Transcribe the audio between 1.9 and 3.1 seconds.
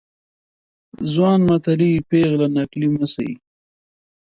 پيغله نکلي مه